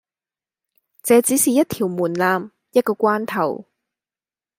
[1.03, 3.65] 這只是一條門檻，一個關頭。